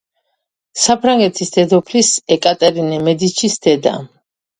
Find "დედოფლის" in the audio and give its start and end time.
1.57-2.09